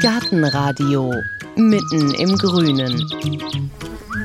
[0.00, 1.12] Gartenradio
[1.56, 3.10] mitten im Grünen.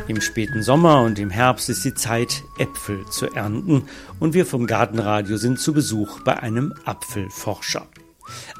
[0.08, 3.84] Im späten Sommer und im Herbst ist die Zeit, Äpfel zu ernten
[4.20, 7.88] und wir vom Gartenradio sind zu Besuch bei einem Apfelforscher.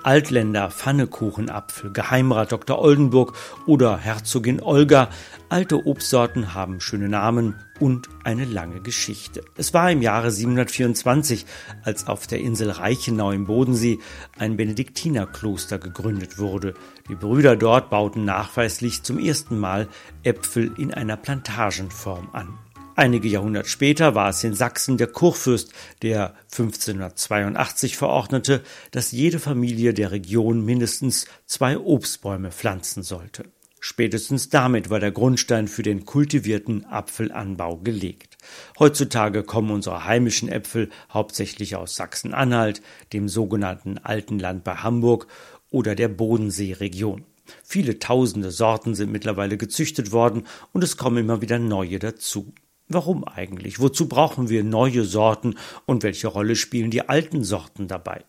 [0.04, 2.80] Altländer, Pfannekuchenapfel, Geheimrat Dr.
[2.80, 3.34] Oldenburg
[3.66, 5.10] oder Herzogin Olga.
[5.50, 9.44] Alte Obstsorten haben schöne Namen und eine lange Geschichte.
[9.58, 11.46] Es war im Jahre 724,
[11.84, 14.00] als auf der Insel Reichenau im Bodensee
[14.38, 16.74] ein Benediktinerkloster gegründet wurde.
[17.10, 19.88] Die Brüder dort bauten nachweislich zum ersten Mal
[20.24, 22.58] Äpfel in einer Plantagenform an.
[22.98, 29.94] Einige Jahrhunderte später war es in Sachsen der Kurfürst, der 1582 verordnete, dass jede Familie
[29.94, 33.44] der Region mindestens zwei Obstbäume pflanzen sollte.
[33.88, 38.36] Spätestens damit war der Grundstein für den kultivierten Apfelanbau gelegt.
[38.80, 42.82] Heutzutage kommen unsere heimischen Äpfel hauptsächlich aus Sachsen-Anhalt,
[43.14, 45.28] dem sogenannten Alten Land bei Hamburg
[45.70, 47.26] oder der Bodenseeregion.
[47.64, 52.56] Viele tausende Sorten sind mittlerweile gezüchtet worden und es kommen immer wieder neue dazu.
[52.88, 53.80] Warum eigentlich?
[53.80, 58.24] Wozu brauchen wir neue Sorten und welche Rolle spielen die alten Sorten dabei?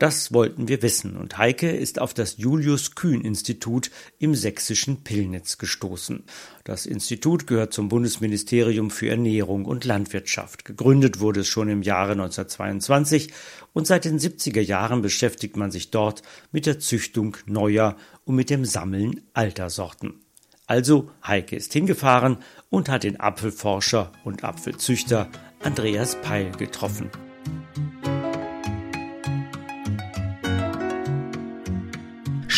[0.00, 5.58] Das wollten wir wissen und Heike ist auf das Julius Kühn Institut im sächsischen Pillnitz
[5.58, 6.24] gestoßen.
[6.64, 10.64] Das Institut gehört zum Bundesministerium für Ernährung und Landwirtschaft.
[10.64, 13.30] Gegründet wurde es schon im Jahre 1922
[13.74, 18.48] und seit den 70er Jahren beschäftigt man sich dort mit der Züchtung neuer und mit
[18.48, 20.14] dem Sammeln alter Sorten.
[20.66, 22.38] Also Heike ist hingefahren
[22.70, 25.28] und hat den Apfelforscher und Apfelzüchter
[25.62, 27.10] Andreas Peil getroffen.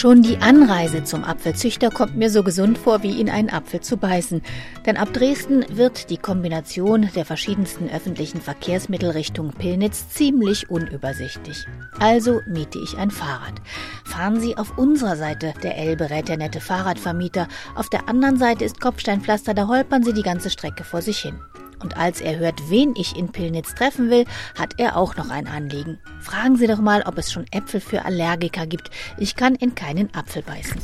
[0.03, 3.97] Schon die Anreise zum Apfelzüchter kommt mir so gesund vor, wie in einen Apfel zu
[3.97, 4.43] beißen.
[4.85, 11.69] Denn ab Dresden wird die Kombination der verschiedensten öffentlichen Verkehrsmittel Richtung Pillnitz ziemlich unübersichtlich.
[12.01, 13.63] Also miete ich ein Fahrrad.
[14.05, 17.47] Fahren Sie auf unserer Seite der Elbe, rät der nette Fahrradvermieter.
[17.77, 21.39] Auf der anderen Seite ist Kopfsteinpflaster, da holpern Sie die ganze Strecke vor sich hin.
[21.83, 24.25] Und als er hört, wen ich in Pillnitz treffen will,
[24.59, 25.99] hat er auch noch ein Anliegen.
[26.21, 28.91] Fragen Sie doch mal, ob es schon Äpfel für Allergiker gibt.
[29.19, 30.81] Ich kann in keinen Apfel beißen.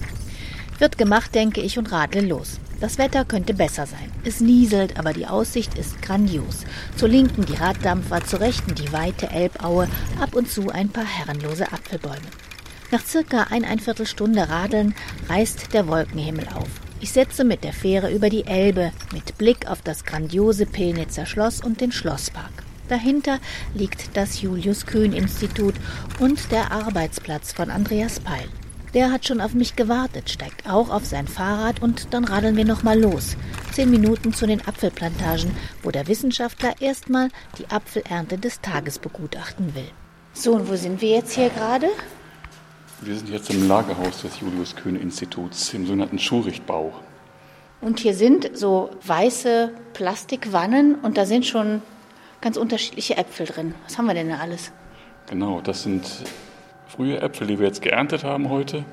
[0.79, 2.61] Wird gemacht, denke ich und radle los.
[2.81, 4.13] Das Wetter könnte besser sein.
[4.25, 6.65] Es nieselt, aber die Aussicht ist grandios.
[6.97, 9.89] Zur Linken die Raddampfer, zur Rechten die weite Elbaue,
[10.21, 12.29] ab und zu ein paar herrenlose Apfelbäume.
[12.93, 14.95] Nach circa eineinviertel Stunde Radeln
[15.29, 16.69] reißt der Wolkenhimmel auf.
[17.01, 21.63] Ich setze mit der Fähre über die Elbe mit Blick auf das grandiose Pillnitzer Schloss
[21.63, 22.51] und den Schlosspark.
[22.89, 23.39] Dahinter
[23.75, 25.75] liegt das Julius-Kühn-Institut
[26.19, 28.49] und der Arbeitsplatz von Andreas Peil.
[28.95, 32.65] Der hat schon auf mich gewartet, steigt auch auf sein Fahrrad und dann radeln wir
[32.65, 33.37] nochmal los.
[33.73, 37.29] Zehn Minuten zu den Apfelplantagen, wo der Wissenschaftler erstmal
[37.59, 39.89] die Apfelernte des Tages begutachten will.
[40.33, 41.89] So, und wo sind wir jetzt hier gerade?
[43.01, 46.93] Wir sind jetzt im Lagerhaus des Julius-Kühn-Instituts im sogenannten Schurichtbau.
[47.81, 51.81] Und hier sind so weiße Plastikwannen und da sind schon
[52.41, 53.75] ganz unterschiedliche Äpfel drin.
[53.85, 54.73] Was haben wir denn da alles?
[55.31, 56.05] Genau, das sind
[56.89, 58.85] frühe Äpfel, die wir jetzt geerntet haben heute.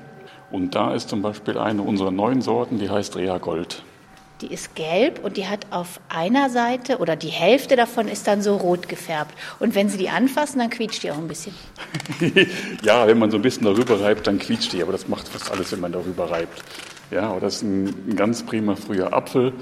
[0.52, 3.82] Und da ist zum Beispiel eine unserer neuen Sorten, die heißt Rea Gold.
[4.42, 8.42] Die ist gelb und die hat auf einer Seite oder die Hälfte davon ist dann
[8.42, 9.34] so rot gefärbt.
[9.60, 11.54] Und wenn Sie die anfassen, dann quietscht die auch ein bisschen.
[12.82, 14.82] ja, wenn man so ein bisschen darüber reibt, dann quietscht die.
[14.82, 16.62] Aber das macht fast alles, wenn man darüber reibt.
[17.10, 19.54] Ja, aber das ist ein, ein ganz prima früher Apfel,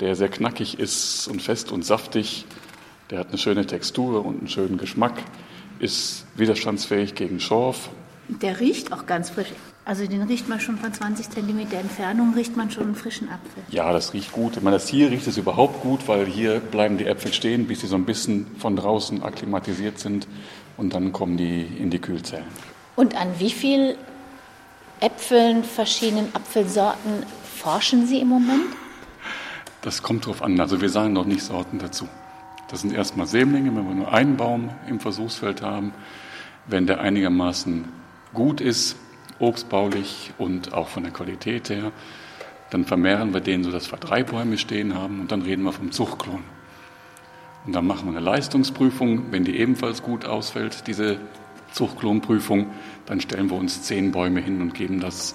[0.00, 2.44] der sehr knackig ist und fest und saftig.
[3.10, 5.14] Der hat eine schöne Textur und einen schönen Geschmack,
[5.78, 7.88] ist widerstandsfähig gegen Schorf.
[8.28, 9.48] Der riecht auch ganz frisch.
[9.88, 13.62] Also den riecht man schon von 20 cm Entfernung, riecht man schon einen frischen Apfel.
[13.70, 14.58] Ja, das riecht gut.
[14.58, 17.80] Ich meine, das hier riecht es überhaupt gut, weil hier bleiben die Äpfel stehen, bis
[17.80, 20.28] sie so ein bisschen von draußen akklimatisiert sind
[20.76, 22.44] und dann kommen die in die Kühlzellen.
[22.96, 23.96] Und an wie viel
[25.00, 27.24] Äpfeln, verschiedenen Apfelsorten
[27.56, 28.66] forschen Sie im Moment?
[29.80, 30.60] Das kommt drauf an.
[30.60, 32.06] Also wir sagen noch nicht Sorten dazu.
[32.70, 35.94] Das sind erstmal Sämlinge, wenn wir nur einen Baum im Versuchsfeld haben.
[36.66, 37.86] Wenn der einigermaßen
[38.34, 38.94] gut ist,
[39.38, 41.92] obstbaulich und auch von der Qualität her.
[42.70, 45.90] Dann vermehren wir den, sodass wir drei Bäume stehen haben und dann reden wir vom
[45.92, 46.42] Zuchtklon.
[47.66, 49.32] Und dann machen wir eine Leistungsprüfung.
[49.32, 51.18] Wenn die ebenfalls gut ausfällt, diese
[51.72, 52.66] Zuchtklonprüfung,
[53.06, 55.34] dann stellen wir uns zehn Bäume hin und geben das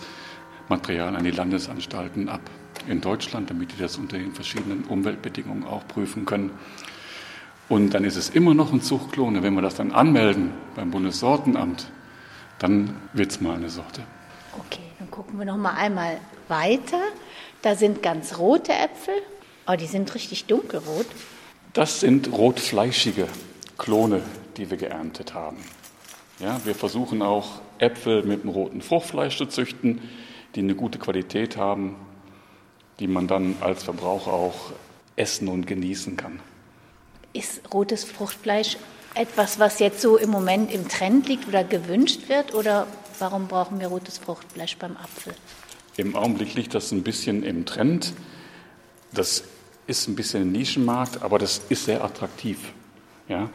[0.70, 2.42] Material an die Landesanstalten ab
[2.88, 6.52] in Deutschland, damit die das unter den verschiedenen Umweltbedingungen auch prüfen können.
[7.70, 9.38] Und dann ist es immer noch ein Zuchtklon.
[9.38, 11.88] Und wenn wir das dann anmelden beim Bundessortenamt,
[12.64, 14.04] dann wird es mal eine Sorte.
[14.58, 16.18] Okay, dann gucken wir noch mal einmal
[16.48, 17.02] weiter.
[17.62, 19.16] Da sind ganz rote Äpfel.
[19.68, 21.06] Oh, die sind richtig dunkelrot.
[21.74, 23.28] Das sind rotfleischige
[23.78, 24.22] Klone,
[24.56, 25.58] die wir geerntet haben.
[26.40, 30.02] Ja, wir versuchen auch Äpfel mit dem roten Fruchtfleisch zu züchten,
[30.56, 31.98] die eine gute Qualität haben,
[33.00, 34.72] die man dann als Verbraucher auch
[35.18, 36.40] essen und genießen kann.
[37.34, 38.78] Ist rotes Fruchtfleisch
[39.16, 42.54] etwas, was jetzt so im Moment im Trend liegt oder gewünscht wird?
[42.54, 42.88] Oder
[43.20, 45.34] warum brauchen wir rotes Fruchtfleisch beim Apfel?
[45.98, 48.14] Im Augenblick liegt das ein bisschen im Trend.
[49.14, 49.44] Das
[49.86, 52.58] ist ein bisschen ein Nischenmarkt, aber das ist sehr attraktiv.
[53.28, 53.50] Ja?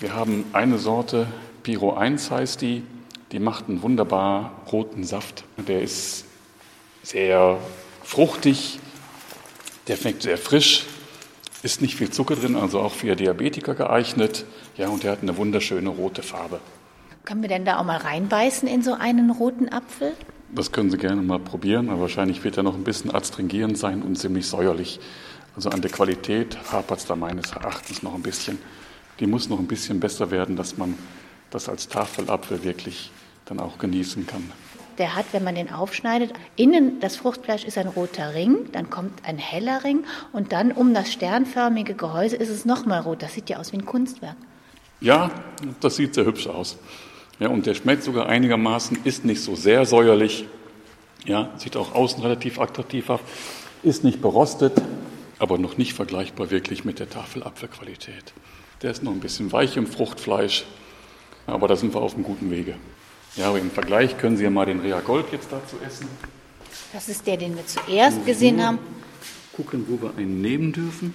[0.00, 1.26] Wir haben eine Sorte,
[1.62, 2.82] Piro 1 heißt die,
[3.32, 5.44] die macht einen wunderbar roten Saft.
[5.56, 6.24] Der ist
[7.02, 7.58] sehr
[8.02, 8.78] fruchtig,
[9.88, 10.84] der schmeckt sehr frisch,
[11.62, 14.44] ist nicht viel Zucker drin, also auch für Diabetiker geeignet.
[14.76, 16.60] Ja, und der hat eine wunderschöne rote Farbe.
[17.24, 20.12] Können wir denn da auch mal reinbeißen in so einen roten Apfel?
[20.54, 24.02] Das können Sie gerne mal probieren, aber wahrscheinlich wird er noch ein bisschen adstringierend sein
[24.02, 25.00] und ziemlich säuerlich.
[25.56, 28.58] Also an der Qualität hapert es da meines Erachtens noch ein bisschen.
[29.20, 30.94] Die muss noch ein bisschen besser werden, dass man
[31.50, 33.10] das als Tafelapfel wirklich
[33.46, 34.52] dann auch genießen kann.
[34.98, 39.24] Der hat, wenn man den aufschneidet, innen das Fruchtfleisch ist ein roter Ring, dann kommt
[39.24, 43.22] ein heller Ring und dann um das sternförmige Gehäuse ist es nochmal rot.
[43.22, 44.36] Das sieht ja aus wie ein Kunstwerk.
[45.04, 45.30] Ja,
[45.80, 46.78] das sieht sehr hübsch aus.
[47.38, 50.46] Ja, und der schmeckt sogar einigermaßen, ist nicht so sehr säuerlich.
[51.26, 53.20] Ja, sieht auch außen relativ attraktiv aus,
[53.82, 54.80] ist nicht berostet,
[55.38, 58.32] aber noch nicht vergleichbar wirklich mit der Tafelapfelqualität.
[58.80, 60.64] Der ist noch ein bisschen weich im Fruchtfleisch,
[61.46, 62.76] aber da sind wir auf einem guten Wege.
[63.36, 66.08] Ja, aber im Vergleich können Sie ja mal den Rea Gold jetzt dazu essen.
[66.94, 68.78] Das ist der, den wir zuerst gesehen haben.
[69.54, 71.12] Gucken, wo wir einen nehmen dürfen.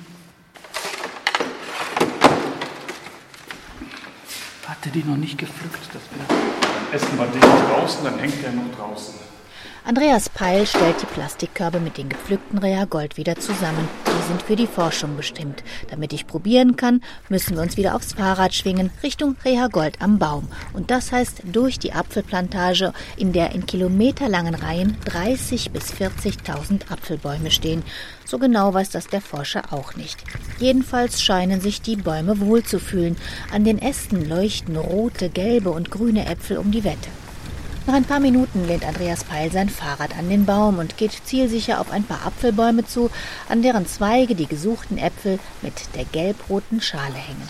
[4.79, 6.01] Hatte die noch nicht gepflückt, das.
[6.09, 9.13] Dann essen wir den draußen, dann hängt der noch draußen.
[9.83, 13.89] Andreas Peil stellt die Plastikkörbe mit den gepflückten Rea Gold wieder zusammen.
[14.29, 15.63] Sind für die Forschung bestimmt.
[15.89, 20.19] Damit ich probieren kann, müssen wir uns wieder aufs Fahrrad schwingen, Richtung Rea Gold am
[20.19, 20.47] Baum.
[20.73, 27.49] Und das heißt durch die Apfelplantage, in der in kilometerlangen Reihen 30 bis 40.000 Apfelbäume
[27.49, 27.81] stehen.
[28.23, 30.23] So genau weiß das der Forscher auch nicht.
[30.59, 33.17] Jedenfalls scheinen sich die Bäume wohlzufühlen.
[33.51, 37.09] An den Ästen leuchten rote, gelbe und grüne Äpfel um die Wette.
[37.89, 41.81] Nach ein paar Minuten lehnt Andreas Peil sein Fahrrad an den Baum und geht zielsicher
[41.81, 43.09] auf ein paar Apfelbäume zu,
[43.47, 47.50] an deren Zweige die gesuchten Äpfel mit der gelb-roten Schale hängen.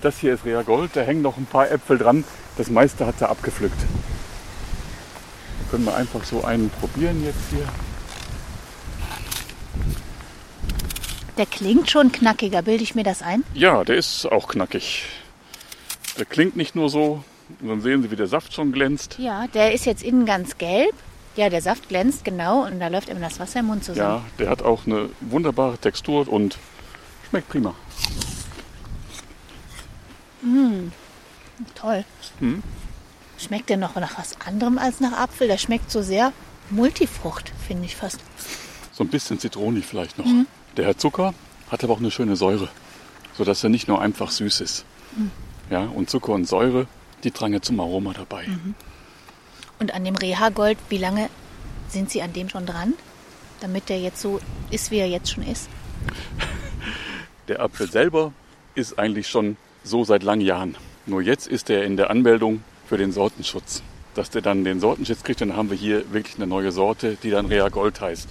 [0.00, 2.22] Das hier ist Rea Gold, da hängen noch ein paar Äpfel dran.
[2.56, 3.80] Das meiste hat er abgepflückt.
[3.80, 7.66] Da können wir einfach so einen probieren jetzt hier.
[11.36, 13.42] Der klingt schon knackiger, bilde ich mir das ein?
[13.54, 15.06] Ja, der ist auch knackig.
[16.16, 17.24] Der klingt nicht nur so,
[17.60, 19.16] und dann sehen Sie, wie der Saft schon glänzt.
[19.18, 20.94] Ja, der ist jetzt innen ganz gelb.
[21.36, 24.22] Ja, der Saft glänzt genau und da läuft immer das Wasser im Mund zusammen.
[24.22, 26.58] Ja, der hat auch eine wunderbare Textur und
[27.28, 27.74] schmeckt prima.
[30.42, 30.92] Mm,
[31.74, 32.04] toll.
[32.38, 32.62] Hm?
[33.38, 35.48] Schmeckt der noch nach was anderem als nach Apfel?
[35.48, 36.32] Der schmeckt so sehr
[36.70, 38.20] Multifrucht, finde ich fast.
[38.92, 40.26] So ein bisschen zitronig vielleicht noch.
[40.26, 40.46] Mhm.
[40.76, 41.34] Der hat Zucker,
[41.70, 42.68] hat aber auch eine schöne Säure,
[43.36, 44.84] sodass er nicht nur einfach süß ist.
[45.16, 45.30] Mhm.
[45.70, 46.86] Ja, und Zucker und Säure
[47.24, 48.46] die ja zum Aroma dabei.
[48.46, 48.74] Mhm.
[49.78, 51.28] Und an dem Reha-Gold, wie lange
[51.88, 52.94] sind Sie an dem schon dran,
[53.60, 54.40] damit der jetzt so
[54.70, 55.68] ist, wie er jetzt schon ist?
[57.48, 58.32] Der Apfel selber
[58.74, 60.76] ist eigentlich schon so seit langen Jahren.
[61.04, 63.82] Nur jetzt ist er in der Anmeldung für den Sortenschutz.
[64.14, 67.28] Dass der dann den Sortenschutz kriegt, dann haben wir hier wirklich eine neue Sorte, die
[67.28, 68.28] dann Rea Gold heißt.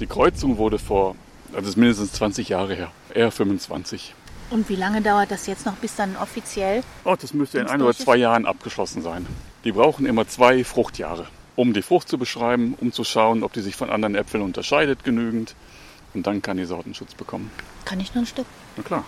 [0.00, 1.16] Die Kreuzung wurde vor,
[1.54, 4.14] also mindestens 20 Jahre her, eher 25.
[4.50, 6.82] Und wie lange dauert das jetzt noch, bis dann offiziell?
[7.04, 9.26] Oh, das müsste in ein oder zwei Jahren abgeschlossen sein.
[9.64, 13.62] Die brauchen immer zwei Fruchtjahre, um die Frucht zu beschreiben, um zu schauen, ob die
[13.62, 15.54] sich von anderen Äpfeln unterscheidet genügend.
[16.12, 17.50] Und dann kann die Sortenschutz bekommen.
[17.84, 18.46] Kann ich nur ein Stück?
[18.76, 19.04] Na klar.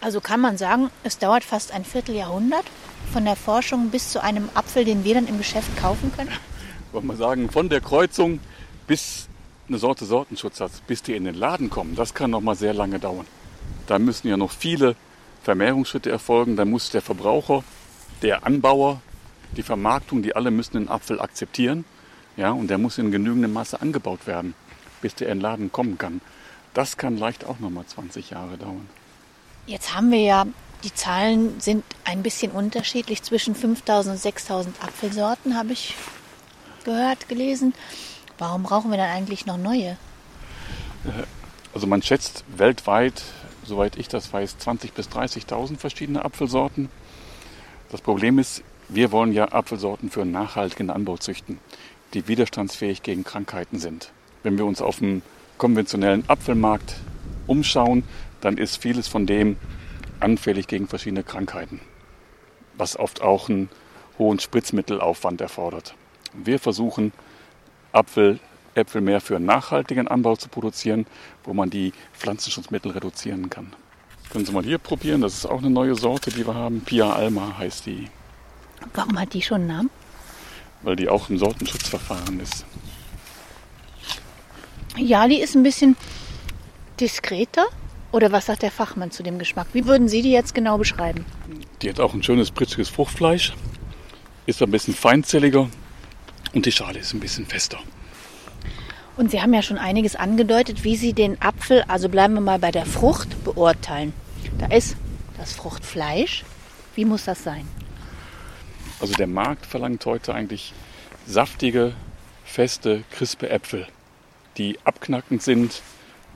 [0.00, 2.64] Also kann man sagen, es dauert fast ein Vierteljahrhundert
[3.12, 6.30] von der Forschung bis zu einem Apfel, den wir dann im Geschäft kaufen können?
[6.92, 8.38] Wollen wir sagen, von der Kreuzung
[8.86, 9.28] bis
[9.68, 12.72] eine Sorte Sortenschutz hat, bis die in den Laden kommen, das kann noch mal sehr
[12.72, 13.26] lange dauern.
[13.88, 14.94] Da müssen ja noch viele
[15.42, 16.56] Vermehrungsschritte erfolgen.
[16.56, 17.64] Da muss der Verbraucher,
[18.22, 19.00] der Anbauer,
[19.56, 21.84] die Vermarktung, die alle müssen den Apfel akzeptieren.
[22.36, 24.54] Ja, und der muss in genügendem Maße angebaut werden,
[25.00, 26.20] bis der in den Laden kommen kann.
[26.74, 28.88] Das kann leicht auch noch mal 20 Jahre dauern.
[29.66, 30.46] Jetzt haben wir ja,
[30.84, 35.96] die Zahlen sind ein bisschen unterschiedlich zwischen 5000 und 6000 Apfelsorten, habe ich
[36.84, 37.74] gehört, gelesen.
[38.36, 39.96] Warum brauchen wir dann eigentlich noch neue?
[41.04, 41.24] Äh,
[41.74, 43.22] also man schätzt weltweit
[43.68, 46.88] soweit ich das weiß, 20.000 bis 30.000 verschiedene Apfelsorten.
[47.90, 51.58] Das Problem ist, wir wollen ja Apfelsorten für nachhaltigen Anbau züchten,
[52.14, 54.10] die widerstandsfähig gegen Krankheiten sind.
[54.42, 55.22] Wenn wir uns auf dem
[55.58, 56.96] konventionellen Apfelmarkt
[57.46, 58.04] umschauen,
[58.40, 59.56] dann ist vieles von dem
[60.20, 61.80] anfällig gegen verschiedene Krankheiten.
[62.78, 63.68] was oft auch einen
[64.18, 65.94] hohen Spritzmittelaufwand erfordert.
[66.32, 67.12] Wir versuchen,
[67.92, 68.38] Apfel,
[68.78, 71.06] Äpfel mehr für einen nachhaltigen Anbau zu produzieren,
[71.44, 73.72] wo man die Pflanzenschutzmittel reduzieren kann.
[74.30, 76.80] Können Sie mal hier probieren, das ist auch eine neue Sorte, die wir haben.
[76.82, 78.08] Pia Alma heißt die.
[78.94, 79.90] Warum hat die schon einen Namen?
[80.82, 82.64] Weil die auch im Sortenschutzverfahren ist.
[84.96, 85.96] Ja, die ist ein bisschen
[87.00, 87.66] diskreter.
[88.10, 89.68] Oder was sagt der Fachmann zu dem Geschmack?
[89.72, 91.26] Wie würden Sie die jetzt genau beschreiben?
[91.82, 93.52] Die hat auch ein schönes, pritziges Fruchtfleisch,
[94.46, 95.68] ist ein bisschen feinzelliger
[96.54, 97.78] und die Schale ist ein bisschen fester.
[99.18, 102.60] Und Sie haben ja schon einiges angedeutet, wie Sie den Apfel, also bleiben wir mal
[102.60, 104.12] bei der Frucht, beurteilen.
[104.58, 104.96] Da ist
[105.36, 106.44] das Fruchtfleisch.
[106.94, 107.66] Wie muss das sein?
[109.00, 110.72] Also der Markt verlangt heute eigentlich
[111.26, 111.94] saftige,
[112.44, 113.88] feste, crispe Äpfel,
[114.56, 115.82] die abknackend sind,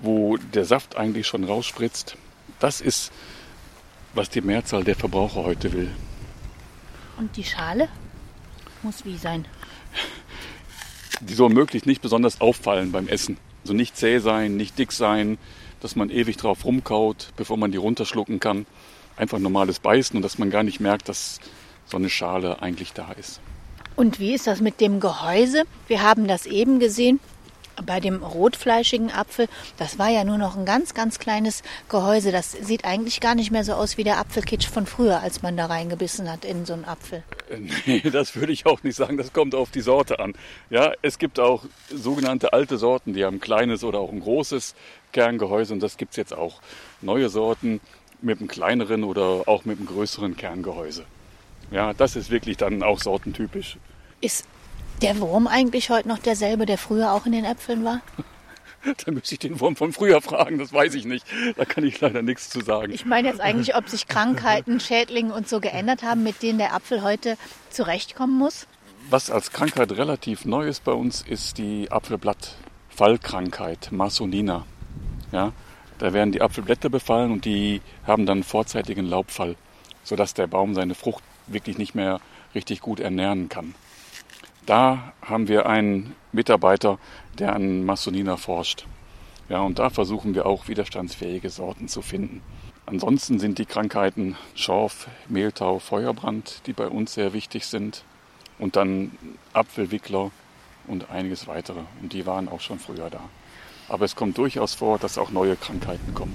[0.00, 2.16] wo der Saft eigentlich schon rausspritzt.
[2.58, 3.12] Das ist,
[4.12, 5.90] was die Mehrzahl der Verbraucher heute will.
[7.16, 7.88] Und die Schale
[8.82, 9.44] muss wie sein?
[11.22, 13.36] Die soll möglichst nicht besonders auffallen beim Essen.
[13.62, 15.38] Also nicht zäh sein, nicht dick sein,
[15.80, 18.66] dass man ewig drauf rumkaut, bevor man die runterschlucken kann.
[19.16, 21.38] Einfach normales Beißen und dass man gar nicht merkt, dass
[21.86, 23.40] so eine Schale eigentlich da ist.
[23.94, 25.64] Und wie ist das mit dem Gehäuse?
[25.86, 27.20] Wir haben das eben gesehen
[27.84, 29.48] bei dem rotfleischigen Apfel,
[29.78, 32.32] das war ja nur noch ein ganz, ganz kleines Gehäuse.
[32.32, 35.56] Das sieht eigentlich gar nicht mehr so aus wie der Apfelkitsch von früher, als man
[35.56, 37.22] da reingebissen hat in so einen Apfel.
[37.50, 39.16] Äh, nee, das würde ich auch nicht sagen.
[39.16, 40.34] Das kommt auf die Sorte an.
[40.70, 44.74] Ja, es gibt auch sogenannte alte Sorten, die haben ein kleines oder auch ein großes
[45.12, 46.60] Kerngehäuse und das gibt es jetzt auch.
[47.00, 47.80] Neue Sorten
[48.20, 51.04] mit einem kleineren oder auch mit einem größeren Kerngehäuse.
[51.70, 53.76] Ja, das ist wirklich dann auch sortentypisch.
[54.20, 54.46] Ist
[55.02, 58.00] der Wurm eigentlich heute noch derselbe, der früher auch in den Äpfeln war?
[59.04, 61.24] Da müsste ich den Wurm von früher fragen, das weiß ich nicht.
[61.56, 62.92] Da kann ich leider nichts zu sagen.
[62.92, 66.74] Ich meine jetzt eigentlich, ob sich Krankheiten, Schädlinge und so geändert haben, mit denen der
[66.74, 67.36] Apfel heute
[67.70, 68.66] zurechtkommen muss?
[69.08, 74.66] Was als Krankheit relativ neu ist bei uns, ist die Apfelblattfallkrankheit, Masonina.
[75.30, 75.52] Ja,
[75.98, 79.54] da werden die Apfelblätter befallen und die haben dann vorzeitigen Laubfall,
[80.02, 82.20] sodass der Baum seine Frucht wirklich nicht mehr
[82.52, 83.76] richtig gut ernähren kann.
[84.66, 86.98] Da haben wir einen Mitarbeiter,
[87.38, 88.86] der an Massonina forscht.
[89.48, 92.42] Ja, und da versuchen wir auch widerstandsfähige Sorten zu finden.
[92.86, 98.04] Ansonsten sind die Krankheiten Schorf, Mehltau, Feuerbrand, die bei uns sehr wichtig sind.
[98.58, 99.12] Und dann
[99.52, 100.30] Apfelwickler
[100.86, 101.80] und einiges weitere.
[102.00, 103.20] Und die waren auch schon früher da.
[103.88, 106.34] Aber es kommt durchaus vor, dass auch neue Krankheiten kommen.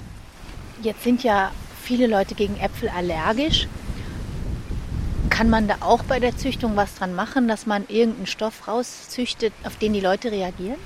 [0.82, 1.50] Jetzt sind ja
[1.82, 3.66] viele Leute gegen Äpfel allergisch.
[5.30, 9.52] Kann man da auch bei der Züchtung was dran machen, dass man irgendeinen Stoff rauszüchtet,
[9.64, 10.78] auf den die Leute reagieren?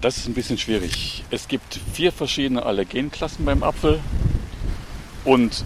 [0.00, 1.24] Das ist ein bisschen schwierig.
[1.30, 4.00] Es gibt vier verschiedene Allergenklassen beim Apfel.
[5.24, 5.64] Und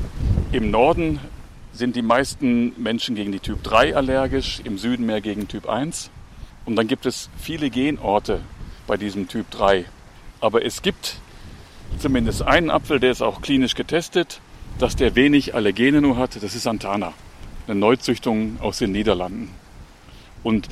[0.50, 1.20] im Norden
[1.72, 6.10] sind die meisten Menschen gegen die Typ 3 allergisch, im Süden mehr gegen Typ 1.
[6.66, 8.40] Und dann gibt es viele Genorte
[8.86, 9.84] bei diesem Typ 3.
[10.40, 11.16] Aber es gibt
[11.98, 14.40] zumindest einen Apfel, der ist auch klinisch getestet,
[14.78, 16.42] dass der wenig Allergene nur hat.
[16.42, 17.12] Das ist Santana
[17.66, 19.50] eine Neuzüchtung aus den Niederlanden.
[20.42, 20.68] Und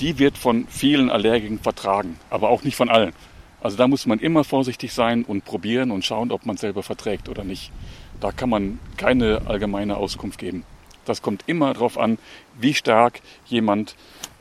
[0.00, 3.12] die wird von vielen Allergikern vertragen, aber auch nicht von allen.
[3.60, 7.28] Also da muss man immer vorsichtig sein und probieren und schauen, ob man selber verträgt
[7.28, 7.72] oder nicht.
[8.20, 10.64] Da kann man keine allgemeine Auskunft geben.
[11.04, 12.18] Das kommt immer darauf an,
[12.58, 13.96] wie stark jemand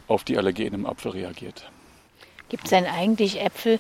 [0.08, 1.70] auf die Allergene im Apfel reagiert.
[2.50, 3.80] Gibt es denn eigentlich Äpfel,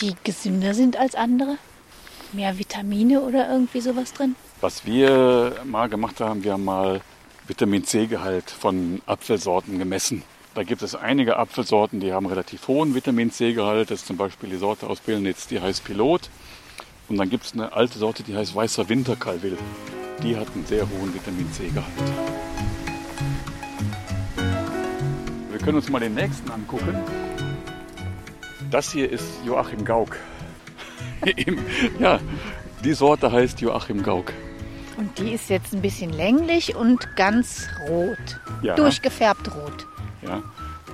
[0.00, 1.58] die gesünder sind als andere?
[2.32, 4.34] Mehr Vitamine oder irgendwie sowas drin?
[4.60, 7.00] Was wir mal gemacht haben, wir haben mal
[7.48, 10.22] Vitamin C-Gehalt von Apfelsorten gemessen.
[10.54, 13.90] Da gibt es einige Apfelsorten, die haben relativ hohen Vitamin C-Gehalt.
[13.90, 16.28] Das ist zum Beispiel die Sorte aus Pilnitz, die heißt Pilot.
[17.08, 19.56] Und dann gibt es eine alte Sorte, die heißt Weißer Winterkalvil.
[20.22, 21.86] Die hat einen sehr hohen Vitamin C-Gehalt.
[25.50, 26.94] Wir können uns mal den nächsten angucken.
[28.70, 30.16] Das hier ist Joachim Gauck.
[31.98, 32.20] ja,
[32.84, 34.34] die Sorte heißt Joachim Gauck.
[34.98, 38.40] Und die ist jetzt ein bisschen länglich und ganz rot.
[38.62, 38.74] Ja.
[38.74, 39.86] Durchgefärbt rot.
[40.22, 40.42] Ja,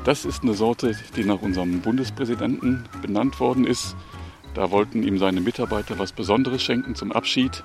[0.05, 3.97] das ist eine Sorte, die nach unserem Bundespräsidenten benannt worden ist.
[4.53, 7.65] Da wollten ihm seine Mitarbeiter was Besonderes schenken zum Abschied.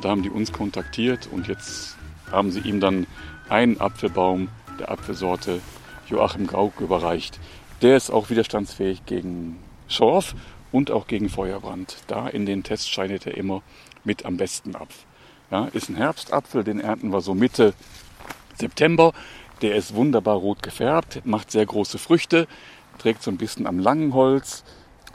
[0.00, 1.96] Da haben die uns kontaktiert und jetzt
[2.30, 3.08] haben sie ihm dann
[3.48, 4.48] einen Apfelbaum
[4.78, 5.60] der Apfelsorte
[6.08, 7.40] Joachim Gauck überreicht.
[7.82, 10.36] Der ist auch widerstandsfähig gegen Schorf
[10.70, 11.96] und auch gegen Feuerbrand.
[12.06, 13.62] Da in den Tests scheidet er immer
[14.04, 14.88] mit am besten ab.
[15.50, 17.72] Ja, ist ein Herbstapfel, den ernten wir so Mitte
[18.58, 19.12] September.
[19.62, 22.46] Der ist wunderbar rot gefärbt, macht sehr große Früchte,
[22.98, 24.62] trägt so ein bisschen am langen Holz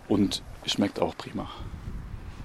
[0.08, 1.50] und schmeckt auch prima.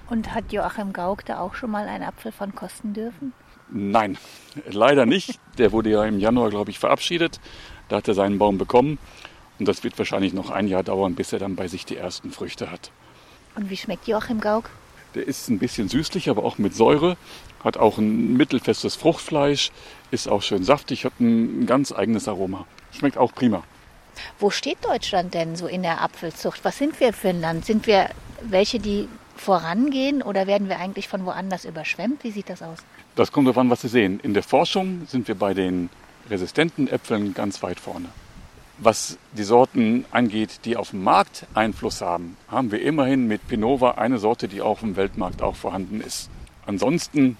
[0.09, 3.33] Und hat Joachim Gauck da auch schon mal einen Apfel von kosten dürfen?
[3.69, 4.17] Nein,
[4.65, 5.39] leider nicht.
[5.57, 7.39] Der wurde ja im Januar, glaube ich, verabschiedet.
[7.87, 8.97] Da hat er seinen Baum bekommen.
[9.59, 12.31] Und das wird wahrscheinlich noch ein Jahr dauern, bis er dann bei sich die ersten
[12.31, 12.91] Früchte hat.
[13.55, 14.69] Und wie schmeckt Joachim Gauck?
[15.15, 17.17] Der ist ein bisschen süßlich, aber auch mit Säure.
[17.63, 19.71] Hat auch ein mittelfestes Fruchtfleisch,
[20.11, 22.65] ist auch schön saftig, hat ein ganz eigenes Aroma.
[22.91, 23.63] Schmeckt auch prima.
[24.39, 26.63] Wo steht Deutschland denn so in der Apfelzucht?
[26.63, 27.65] Was sind wir für ein Land?
[27.65, 28.09] Sind wir
[28.41, 32.23] welche, die vorangehen oder werden wir eigentlich von woanders überschwemmt?
[32.23, 32.79] Wie sieht das aus?
[33.15, 34.19] Das kommt darauf an, was Sie sehen.
[34.21, 35.89] In der Forschung sind wir bei den
[36.29, 38.09] resistenten Äpfeln ganz weit vorne.
[38.81, 43.91] Was die Sorten angeht, die auf dem Markt Einfluss haben, haben wir immerhin mit Pinova
[43.91, 46.29] eine Sorte, die auch im Weltmarkt auch vorhanden ist.
[46.65, 47.35] Ansonsten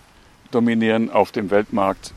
[0.51, 2.13] dominieren auf dem Weltmarkt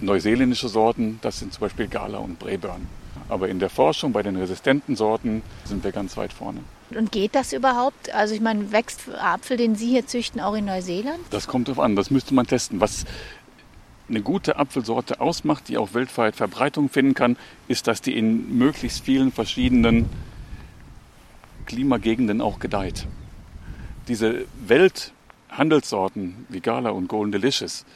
[0.00, 2.88] neuseeländische Sorten, das sind zum Beispiel Gala und Braeburn.
[3.28, 6.60] Aber in der Forschung bei den resistenten Sorten sind wir ganz weit vorne.
[6.90, 8.12] Und geht das überhaupt?
[8.12, 11.20] Also ich meine, wächst Apfel, den Sie hier züchten, auch in Neuseeland?
[11.30, 12.80] Das kommt darauf an, das müsste man testen.
[12.80, 13.04] Was
[14.08, 17.36] eine gute Apfelsorte ausmacht, die auch weltweit Verbreitung finden kann,
[17.68, 20.08] ist, dass die in möglichst vielen verschiedenen
[21.66, 23.06] Klimagegenden auch gedeiht.
[24.08, 27.86] Diese Welthandelssorten wie Gala und Golden Delicious,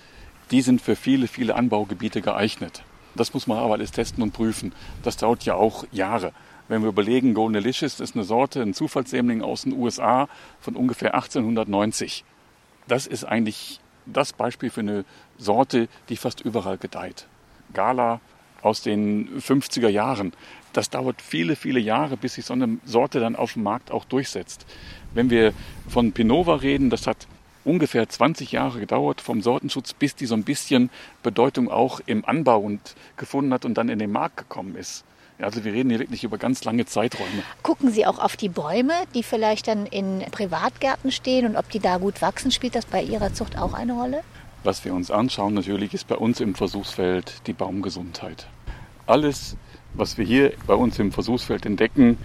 [0.51, 2.83] die sind für viele, viele Anbaugebiete geeignet.
[3.15, 4.73] Das muss man aber alles testen und prüfen.
[5.03, 6.33] Das dauert ja auch Jahre.
[6.69, 10.29] Wenn wir überlegen, Golden Delicious ist eine Sorte, ein Zufallssämling aus den USA
[10.61, 12.25] von ungefähr 1890.
[12.87, 13.81] Das ist eigentlich
[14.13, 15.05] das Beispiel für eine
[15.39, 17.27] Sorte, die fast überall gedeiht.
[17.75, 18.21] Gala
[18.63, 20.33] aus den 50er Jahren.
[20.73, 24.05] Das dauert viele, viele Jahre, bis sich so eine Sorte dann auf dem Markt auch
[24.05, 24.67] durchsetzt.
[25.15, 25.53] Wenn wir
[25.89, 27.27] von Pinova reden, das hat
[27.65, 30.91] ungefähr 20 Jahre gedauert vom Sortenschutz, bis die so ein bisschen
[31.23, 35.05] Bedeutung auch im Anbau und gefunden hat und dann in den Markt gekommen ist.
[35.41, 37.43] Also wir reden hier wirklich über ganz lange Zeiträume.
[37.63, 41.79] Gucken Sie auch auf die Bäume, die vielleicht dann in Privatgärten stehen und ob die
[41.79, 44.23] da gut wachsen, spielt das bei Ihrer Zucht auch eine Rolle?
[44.65, 48.49] Was wir uns anschauen natürlich ist bei uns im Versuchsfeld die Baumgesundheit.
[49.07, 49.57] Alles,
[49.95, 52.19] was wir hier bei uns im Versuchsfeld entdecken,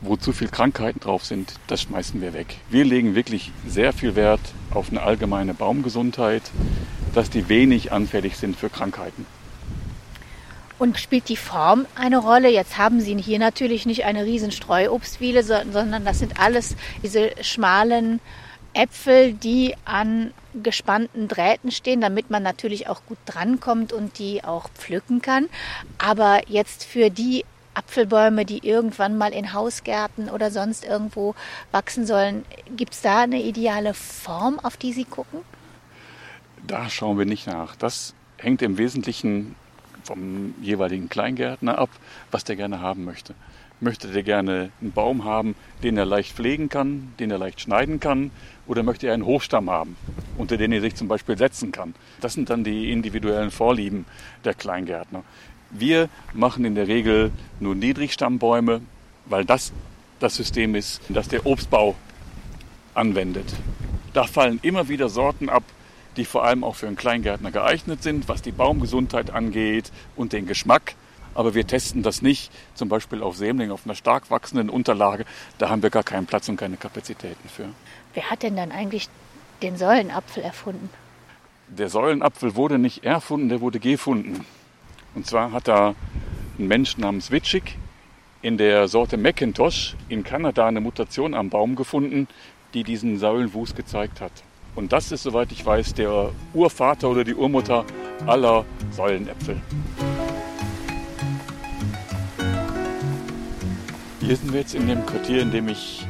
[0.00, 2.56] wo zu viele Krankheiten drauf sind, das schmeißen wir weg.
[2.68, 4.40] Wir legen wirklich sehr viel Wert
[4.72, 6.42] auf eine allgemeine Baumgesundheit,
[7.14, 9.26] dass die wenig anfällig sind für Krankheiten.
[10.82, 12.48] Und spielt die Form eine Rolle?
[12.48, 18.18] Jetzt haben Sie hier natürlich nicht eine riesen Streuobstwiele, sondern das sind alles diese schmalen
[18.74, 24.70] Äpfel, die an gespannten Drähten stehen, damit man natürlich auch gut drankommt und die auch
[24.70, 25.48] pflücken kann.
[25.98, 31.36] Aber jetzt für die Apfelbäume, die irgendwann mal in Hausgärten oder sonst irgendwo
[31.70, 32.44] wachsen sollen,
[32.76, 35.42] gibt es da eine ideale Form, auf die Sie gucken?
[36.66, 37.76] Da schauen wir nicht nach.
[37.76, 39.54] Das hängt im Wesentlichen
[40.04, 41.90] vom jeweiligen Kleingärtner ab,
[42.30, 43.34] was der gerne haben möchte.
[43.80, 47.98] Möchte der gerne einen Baum haben, den er leicht pflegen kann, den er leicht schneiden
[47.98, 48.30] kann,
[48.66, 49.96] oder möchte er einen Hochstamm haben,
[50.38, 51.94] unter den er sich zum Beispiel setzen kann?
[52.20, 54.06] Das sind dann die individuellen Vorlieben
[54.44, 55.24] der Kleingärtner.
[55.70, 58.82] Wir machen in der Regel nur Niedrigstammbäume,
[59.26, 59.72] weil das
[60.22, 61.96] das System ist, das der Obstbau
[62.94, 63.52] anwendet.
[64.12, 65.64] Da fallen immer wieder Sorten ab,
[66.16, 70.46] die vor allem auch für einen Kleingärtner geeignet sind, was die Baumgesundheit angeht und den
[70.46, 70.94] Geschmack.
[71.34, 75.24] Aber wir testen das nicht, zum Beispiel auf Sämling, auf einer stark wachsenden Unterlage.
[75.58, 77.68] Da haben wir gar keinen Platz und keine Kapazitäten für.
[78.12, 79.08] Wer hat denn dann eigentlich
[79.62, 80.90] den Säulenapfel erfunden?
[81.68, 84.44] Der Säulenapfel wurde nicht erfunden, der wurde gefunden.
[85.14, 85.94] Und zwar hat da
[86.58, 87.78] ein Mensch namens Witschig
[88.42, 92.28] in der Sorte Macintosh in Kanada eine Mutation am Baum gefunden,
[92.74, 94.32] die diesen Säulenwuchs gezeigt hat.
[94.74, 97.84] Und das ist, soweit ich weiß, der Urvater oder die Urmutter
[98.26, 99.60] aller Säulenäpfel.
[104.20, 106.06] Hier sind wir jetzt in dem Quartier, in dem ich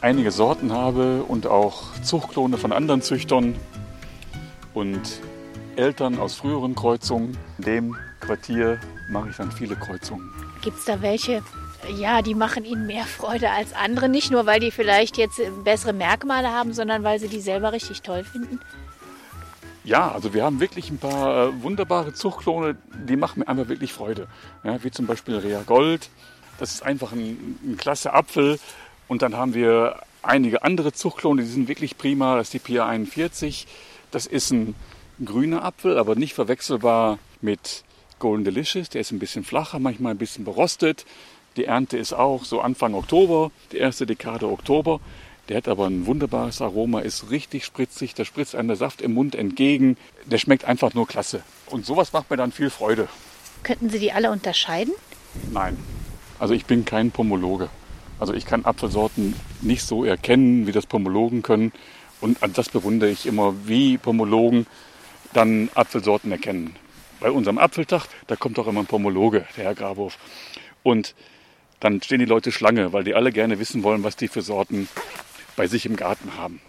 [0.00, 3.56] einige Sorten habe und auch Zuchtklone von anderen Züchtern
[4.74, 5.20] und
[5.76, 7.36] Eltern aus früheren Kreuzungen.
[7.58, 8.78] In dem Quartier
[9.10, 10.30] mache ich dann viele Kreuzungen.
[10.62, 11.42] Gibt es da welche,
[11.94, 14.08] ja, die machen ihnen mehr Freude als andere.
[14.08, 18.02] Nicht nur, weil die vielleicht jetzt bessere Merkmale haben, sondern weil sie die selber richtig
[18.02, 18.60] toll finden.
[19.84, 22.76] Ja, also wir haben wirklich ein paar äh, wunderbare Zuchtklone,
[23.08, 24.26] die machen mir einfach wirklich Freude.
[24.64, 26.10] Ja, wie zum Beispiel Rea Gold.
[26.58, 28.58] Das ist einfach ein, ein klasse Apfel.
[29.06, 32.36] Und dann haben wir einige andere Zuchtklone, die sind wirklich prima.
[32.36, 33.68] Das ist die Pia 41.
[34.10, 34.74] Das ist ein
[35.24, 37.84] grüner Apfel, aber nicht verwechselbar mit
[38.18, 38.88] Golden Delicious.
[38.88, 41.06] Der ist ein bisschen flacher, manchmal ein bisschen berostet.
[41.56, 45.00] Die Ernte ist auch so Anfang Oktober, die erste Dekade Oktober.
[45.48, 49.14] Der hat aber ein wunderbares Aroma, ist richtig spritzig, da spritzt einem der Saft im
[49.14, 49.96] Mund entgegen.
[50.26, 51.42] Der schmeckt einfach nur klasse.
[51.66, 53.08] Und sowas macht mir dann viel Freude.
[53.62, 54.92] Könnten Sie die alle unterscheiden?
[55.50, 55.78] Nein.
[56.38, 57.70] Also ich bin kein Pomologe.
[58.18, 61.72] Also ich kann Apfelsorten nicht so erkennen, wie das Pomologen können.
[62.20, 64.66] Und das bewundere ich immer, wie Pomologen
[65.32, 66.76] dann Apfelsorten erkennen.
[67.20, 70.18] Bei unserem Apfeltag, da kommt auch immer ein Pomologe, der Herr Grabhof.
[70.82, 71.14] Und
[71.80, 74.88] dann stehen die Leute Schlange, weil die alle gerne wissen wollen, was die für Sorten
[75.56, 76.60] bei sich im Garten haben.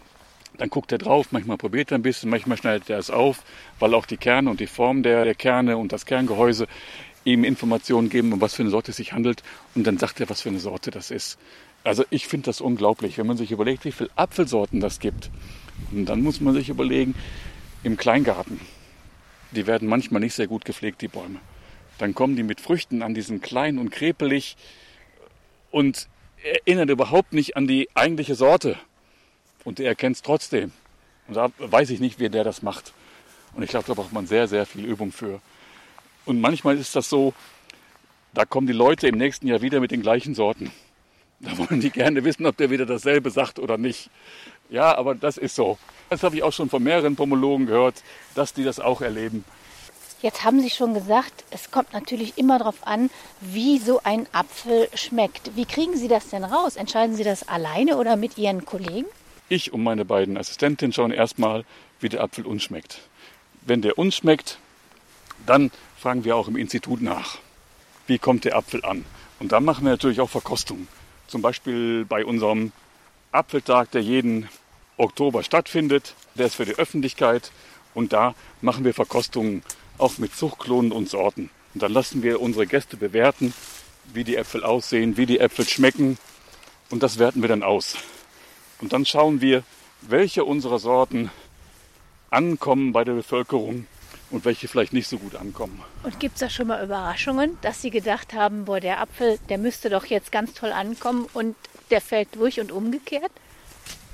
[0.57, 3.43] Dann guckt er drauf, manchmal probiert er ein bisschen, manchmal schneidet er es auf,
[3.79, 6.67] weil auch die Kerne und die Form der, der Kerne und das Kerngehäuse
[7.25, 9.43] ihm Informationen geben, um was für eine Sorte es sich handelt.
[9.75, 11.37] Und dann sagt er, was für eine Sorte das ist.
[11.83, 15.29] Also ich finde das unglaublich, wenn man sich überlegt, wie viele Apfelsorten das gibt.
[15.91, 17.15] Und dann muss man sich überlegen,
[17.83, 18.59] im Kleingarten,
[19.51, 21.39] die werden manchmal nicht sehr gut gepflegt, die Bäume.
[21.97, 24.55] Dann kommen die mit Früchten an, die sind klein und krepelig
[25.77, 26.07] und
[26.43, 28.79] erinnern überhaupt nicht an die eigentliche Sorte.
[29.63, 30.71] Und der erkennt es trotzdem.
[31.27, 32.93] Und da weiß ich nicht, wie der das macht.
[33.53, 35.39] Und ich glaube, da braucht man sehr, sehr viel Übung für.
[36.25, 37.31] Und manchmal ist das so,
[38.33, 40.71] da kommen die Leute im nächsten Jahr wieder mit den gleichen Sorten.
[41.41, 44.09] Da wollen die gerne wissen, ob der wieder dasselbe sagt oder nicht.
[44.71, 45.77] Ja, aber das ist so.
[46.09, 48.01] Das habe ich auch schon von mehreren Pomologen gehört,
[48.33, 49.45] dass die das auch erleben.
[50.21, 54.89] Jetzt haben Sie schon gesagt, es kommt natürlich immer darauf an, wie so ein Apfel
[54.95, 55.55] schmeckt.
[55.55, 56.75] Wie kriegen Sie das denn raus?
[56.75, 59.05] Entscheiden Sie das alleine oder mit Ihren Kollegen?
[59.47, 61.65] Ich und meine beiden Assistentinnen schauen erstmal,
[61.99, 63.01] wie der Apfel uns schmeckt.
[63.61, 64.57] Wenn der uns schmeckt,
[65.45, 67.37] dann fragen wir auch im Institut nach,
[68.07, 69.05] wie kommt der Apfel an.
[69.39, 70.87] Und dann machen wir natürlich auch Verkostungen.
[71.27, 72.71] Zum Beispiel bei unserem
[73.31, 74.49] Apfeltag, der jeden
[74.97, 76.15] Oktober stattfindet.
[76.33, 77.51] Der ist für die Öffentlichkeit.
[77.93, 79.61] Und da machen wir Verkostungen
[79.97, 81.49] auch mit Zuchtklonen und Sorten.
[81.73, 83.53] Und dann lassen wir unsere Gäste bewerten,
[84.13, 86.17] wie die Äpfel aussehen, wie die Äpfel schmecken.
[86.89, 87.95] Und das werten wir dann aus.
[88.79, 89.63] Und dann schauen wir,
[90.01, 91.31] welche unserer Sorten
[92.29, 93.87] ankommen bei der Bevölkerung
[94.29, 95.81] und welche vielleicht nicht so gut ankommen.
[96.03, 99.57] Und gibt es da schon mal Überraschungen, dass Sie gedacht haben, boah, der Apfel, der
[99.57, 101.55] müsste doch jetzt ganz toll ankommen und
[101.89, 103.31] der fällt durch und umgekehrt?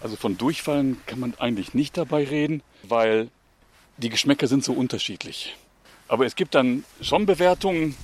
[0.02, 3.30] Also von Durchfallen kann man eigentlich nicht dabei reden, weil
[3.98, 5.56] die Geschmäcker sind so unterschiedlich.
[6.08, 7.96] Aber es gibt dann schon Bewertungen,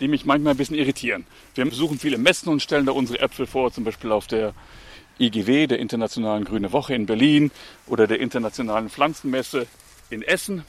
[0.00, 1.26] die mich manchmal ein bisschen irritieren.
[1.54, 4.54] Wir besuchen viele Messen und stellen da unsere Äpfel vor, zum Beispiel auf der
[5.18, 7.50] IGW, der Internationalen Grüne Woche in Berlin
[7.86, 9.66] oder der Internationalen Pflanzenmesse
[10.10, 10.64] in Essen.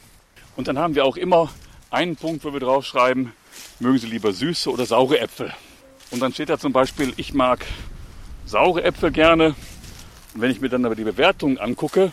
[0.55, 1.51] Und dann haben wir auch immer
[1.91, 3.31] einen Punkt, wo wir draufschreiben,
[3.79, 5.53] mögen Sie lieber süße oder saure Äpfel.
[6.11, 7.65] Und dann steht da zum Beispiel, ich mag
[8.45, 9.55] saure Äpfel gerne.
[10.33, 12.11] Und wenn ich mir dann aber die Bewertung angucke,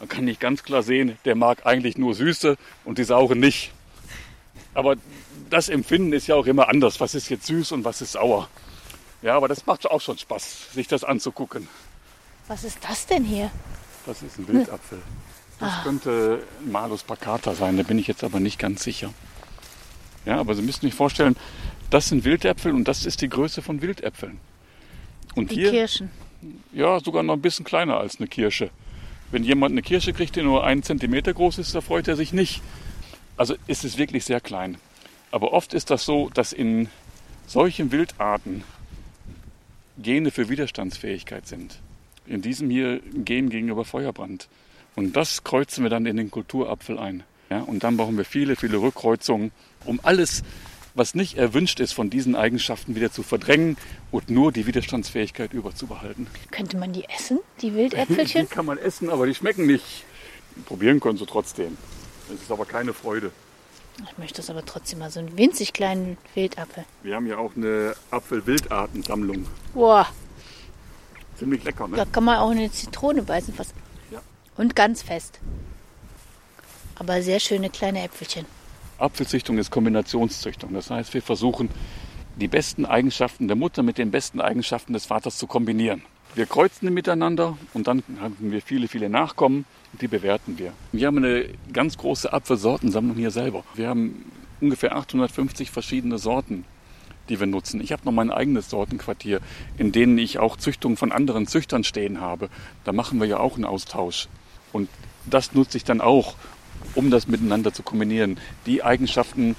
[0.00, 3.72] dann kann ich ganz klar sehen, der mag eigentlich nur süße und die saure nicht.
[4.78, 4.94] Aber
[5.50, 7.00] das Empfinden ist ja auch immer anders.
[7.00, 8.48] Was ist jetzt süß und was ist sauer?
[9.22, 11.66] Ja, aber das macht auch schon Spaß, sich das anzugucken.
[12.46, 13.50] Was ist das denn hier?
[14.06, 15.02] Das ist ein Wildapfel.
[15.58, 15.80] Das ah.
[15.82, 19.12] könnte Malus baccata sein, da bin ich jetzt aber nicht ganz sicher.
[20.24, 21.34] Ja, aber Sie müssen sich vorstellen,
[21.90, 24.38] das sind Wildäpfel und das ist die Größe von Wildäpfeln.
[25.34, 26.08] Und die hier, Kirschen.
[26.72, 28.70] Ja, sogar noch ein bisschen kleiner als eine Kirsche.
[29.32, 32.32] Wenn jemand eine Kirsche kriegt, die nur einen Zentimeter groß ist, da freut er sich
[32.32, 32.62] nicht.
[33.38, 34.76] Also ist es wirklich sehr klein.
[35.30, 36.88] Aber oft ist das so, dass in
[37.46, 38.64] solchen Wildarten
[39.96, 41.78] Gene für Widerstandsfähigkeit sind.
[42.26, 44.48] In diesem hier Gen gegenüber Feuerbrand.
[44.96, 47.22] Und das kreuzen wir dann in den Kulturapfel ein.
[47.50, 49.52] Ja, und dann brauchen wir viele, viele Rückkreuzungen,
[49.84, 50.42] um alles,
[50.94, 53.76] was nicht erwünscht ist, von diesen Eigenschaften wieder zu verdrängen
[54.10, 56.26] und nur die Widerstandsfähigkeit überzubehalten.
[56.50, 58.42] Könnte man die essen, die Wildäpfelchen?
[58.48, 60.04] die kann man essen, aber die schmecken nicht.
[60.66, 61.78] Probieren können sie trotzdem.
[62.34, 63.32] Es ist aber keine Freude.
[64.04, 66.84] Ich möchte das aber trotzdem mal so einen winzig kleinen Wildapfel.
[67.02, 69.46] Wir haben ja auch eine Apfel-Wildartensammlung.
[69.74, 70.06] Boah.
[71.36, 71.96] Ziemlich lecker, ne?
[71.96, 73.54] Da kann man auch eine Zitrone beißen.
[73.54, 73.74] Fast.
[74.10, 74.20] Ja.
[74.56, 75.40] Und ganz fest.
[76.96, 78.46] Aber sehr schöne kleine Äpfelchen.
[78.98, 80.74] Apfelzüchtung ist Kombinationszüchtung.
[80.74, 81.70] Das heißt, wir versuchen,
[82.36, 86.02] die besten Eigenschaften der Mutter mit den besten Eigenschaften des Vaters zu kombinieren.
[86.38, 89.64] Wir kreuzen miteinander und dann haben wir viele, viele Nachkommen
[90.00, 90.72] die bewerten wir.
[90.92, 93.64] Wir haben eine ganz große Apfelsortensammlung hier selber.
[93.74, 94.24] Wir haben
[94.60, 96.64] ungefähr 850 verschiedene Sorten,
[97.28, 97.80] die wir nutzen.
[97.80, 99.40] Ich habe noch mein eigenes Sortenquartier,
[99.78, 102.50] in denen ich auch Züchtungen von anderen Züchtern stehen habe.
[102.84, 104.28] Da machen wir ja auch einen Austausch.
[104.72, 104.88] Und
[105.26, 106.36] das nutze ich dann auch,
[106.94, 108.38] um das miteinander zu kombinieren.
[108.66, 109.56] Die Eigenschaften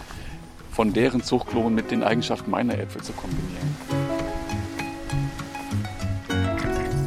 [0.71, 4.08] von deren Zuchtklonen mit den Eigenschaften meiner Äpfel zu kombinieren.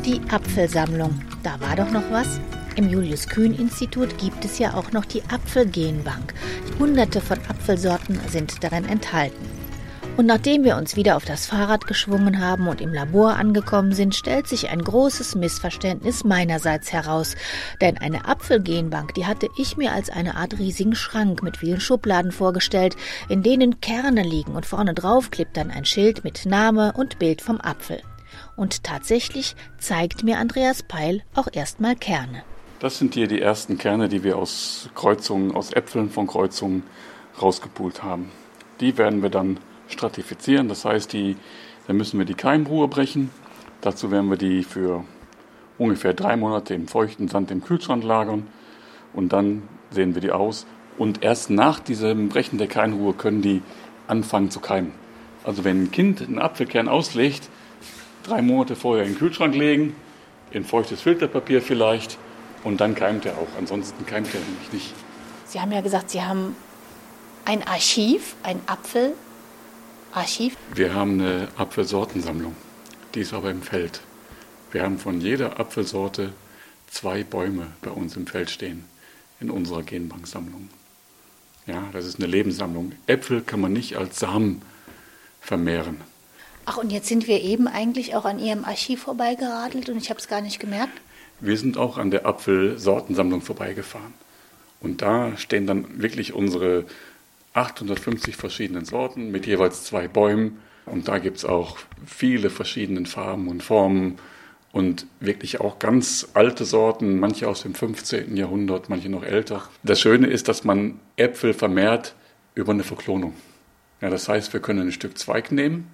[0.05, 1.21] Die Apfelsammlung.
[1.45, 2.41] Da war doch noch was?
[2.75, 6.35] Im Julius-Kühn-Institut gibt es ja auch noch die Apfelgenbank.
[6.81, 9.47] Hunderte von Apfelsorten sind darin enthalten.
[10.17, 14.17] Und nachdem wir uns wieder auf das Fahrrad geschwungen haben und im Labor angekommen sind,
[14.17, 17.37] stellt sich ein großes Missverständnis meinerseits heraus.
[17.81, 22.33] Denn eine Apfelgenbank, die hatte ich mir als eine Art riesigen Schrank mit vielen Schubladen
[22.33, 22.97] vorgestellt,
[23.29, 27.41] in denen Kerne liegen und vorne drauf klebt dann ein Schild mit Name und Bild
[27.41, 28.03] vom Apfel.
[28.57, 32.43] Und tatsächlich zeigt mir Andreas Peil auch erstmal Kerne.
[32.81, 36.83] Das sind hier die ersten Kerne, die wir aus Kreuzungen, aus Äpfeln von Kreuzungen
[37.41, 38.31] rausgepult haben.
[38.81, 41.37] Die werden wir dann stratifizieren, das heißt, die,
[41.87, 43.31] dann müssen wir die Keimruhe brechen.
[43.81, 45.05] Dazu werden wir die für
[45.79, 48.47] ungefähr drei Monate im feuchten Sand im Kühlschrank lagern
[49.13, 50.67] und dann sehen wir die aus.
[50.99, 53.63] Und erst nach diesem Brechen der Keimruhe können die
[54.09, 54.93] anfangen zu keimen.
[55.45, 57.49] Also wenn ein Kind einen Apfelkern auslegt,
[58.23, 59.95] drei Monate vorher in den Kühlschrank legen,
[60.51, 62.19] in feuchtes Filterpapier vielleicht
[62.65, 63.49] und dann keimt er auch.
[63.59, 64.95] Ansonsten keimt er nämlich nicht.
[65.47, 66.57] Sie haben ja gesagt, Sie haben
[67.45, 70.57] ein Archiv, ein Apfelarchiv.
[70.75, 72.55] Wir haben eine Apfelsortensammlung.
[73.15, 74.01] Die ist aber im Feld.
[74.71, 76.33] Wir haben von jeder Apfelsorte
[76.91, 78.85] zwei Bäume bei uns im Feld stehen,
[79.41, 80.71] in unserer Genbanksammlung.
[81.67, 82.93] Ja, das ist eine Lebenssammlung.
[83.07, 84.63] Äpfel kann man nicht als Samen
[85.41, 86.01] vermehren.
[86.65, 90.21] Ach, und jetzt sind wir eben eigentlich auch an Ihrem Archiv vorbeigeradelt und ich habe
[90.21, 91.01] es gar nicht gemerkt.
[91.41, 94.15] Wir sind auch an der Apfelsortensammlung vorbeigefahren.
[94.81, 96.85] Und da stehen dann wirklich unsere
[97.55, 100.61] 850 verschiedenen Sorten mit jeweils zwei Bäumen.
[100.87, 104.19] Und da gibt es auch viele verschiedene Farben und Formen
[104.73, 108.37] und wirklich auch ganz alte Sorten, manche aus dem 15.
[108.37, 109.69] Jahrhundert, manche noch älter.
[109.83, 112.15] Das Schöne ist, dass man Äpfel vermehrt
[112.55, 113.35] über eine Verklonung.
[114.01, 115.89] Ja, das heißt, wir können ein Stück Zweig nehmen,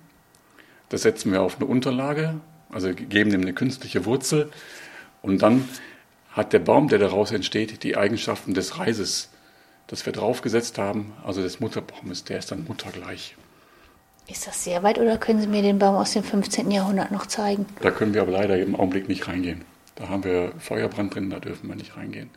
[0.89, 4.51] das setzen wir auf eine Unterlage, also geben dem eine künstliche Wurzel
[5.23, 5.69] und dann
[6.33, 9.31] hat der Baum, der daraus entsteht, die Eigenschaften des Reises,
[9.87, 13.37] das wir draufgesetzt haben, also des Mutterbaumes, der ist dann muttergleich.
[14.29, 16.71] Ist das sehr weit oder können Sie mir den Baum aus dem 15.
[16.71, 17.65] Jahrhundert noch zeigen?
[17.81, 19.65] Da können wir aber leider im Augenblick nicht reingehen.
[19.95, 22.31] Da haben wir Feuerbrand drin, da dürfen wir nicht reingehen.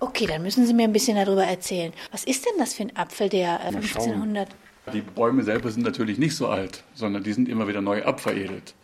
[0.00, 1.92] Okay, dann müssen Sie mir ein bisschen darüber erzählen.
[2.12, 4.48] Was ist denn das für ein Apfel, der äh, 1500?
[4.92, 8.74] Die Bäume selber sind natürlich nicht so alt, sondern die sind immer wieder neu abveredelt.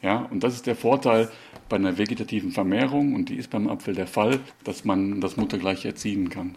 [0.00, 1.30] Ja, und das ist der Vorteil
[1.68, 5.84] bei einer vegetativen Vermehrung, und die ist beim Apfel der Fall, dass man das muttergleich
[5.84, 6.56] erziehen kann.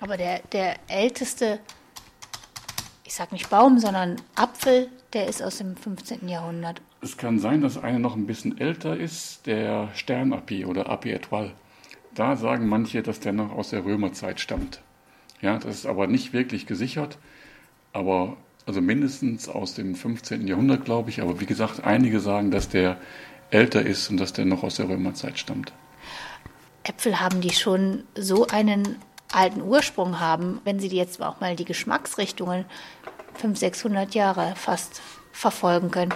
[0.00, 1.60] Aber der, der älteste
[3.14, 6.26] ich sage nicht Baum, sondern Apfel, der ist aus dem 15.
[6.28, 6.82] Jahrhundert.
[7.00, 11.52] Es kann sein, dass einer noch ein bisschen älter ist, der Sternapi oder Api Etoile.
[12.14, 14.80] Da sagen manche, dass der noch aus der Römerzeit stammt.
[15.40, 17.18] Ja, das ist aber nicht wirklich gesichert,
[17.94, 20.46] aber also mindestens aus dem 15.
[20.46, 21.22] Jahrhundert, glaube ich.
[21.22, 22.98] Aber wie gesagt, einige sagen, dass der
[23.50, 25.72] älter ist und dass der noch aus der Römerzeit stammt.
[26.82, 28.96] Äpfel haben die schon so einen
[29.32, 32.66] alten Ursprung haben, wenn Sie jetzt auch mal die Geschmacksrichtungen
[33.34, 35.00] 500, 600 Jahre fast
[35.32, 36.12] verfolgen können.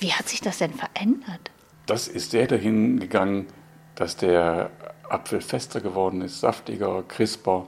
[0.00, 1.50] Wie hat sich das denn verändert?
[1.86, 3.46] Das ist sehr dahin gegangen,
[3.94, 4.70] dass der
[5.08, 7.66] Apfel fester geworden ist, saftiger, crisper,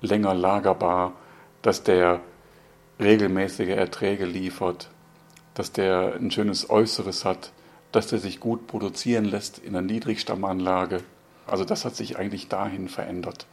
[0.00, 1.12] länger lagerbar,
[1.62, 2.20] dass der
[3.02, 4.90] regelmäßige Erträge liefert,
[5.54, 7.52] dass der ein schönes Äußeres hat,
[7.92, 11.02] dass der sich gut produzieren lässt in einer Niedrigstammanlage.
[11.46, 13.46] Also das hat sich eigentlich dahin verändert.